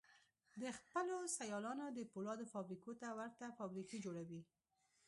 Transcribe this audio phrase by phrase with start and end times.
[0.61, 4.41] د خپلو سيالانو د پولادو فابريکو ته ورته فابريکې جوړوي.